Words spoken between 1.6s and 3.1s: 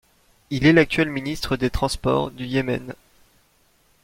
Transports du Yémen.